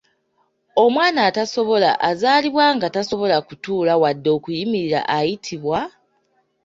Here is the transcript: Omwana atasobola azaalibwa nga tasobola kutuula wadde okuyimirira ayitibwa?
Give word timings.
Omwana 0.83 1.19
atasobola 1.29 1.91
azaalibwa 2.09 2.65
nga 2.75 2.87
tasobola 2.95 3.37
kutuula 3.47 3.93
wadde 4.01 4.29
okuyimirira 4.37 4.99
ayitibwa? 5.17 5.79